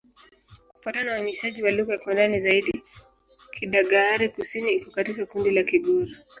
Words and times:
Kufuatana 0.71 1.05
na 1.05 1.11
uainishaji 1.13 1.63
wa 1.63 1.71
lugha 1.71 1.97
kwa 1.97 2.13
ndani 2.13 2.39
zaidi, 2.41 2.83
Kidagaare-Kusini 3.51 4.71
iko 4.75 4.91
katika 4.91 5.25
kundi 5.25 5.51
la 5.51 5.63
Kigur. 5.63 6.07